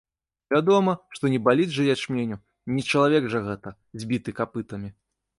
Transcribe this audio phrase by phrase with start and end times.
[0.53, 2.37] Вядома, што не баліць жа ячменю,
[2.77, 4.89] не чалавек жа гэта, збіты капытамі.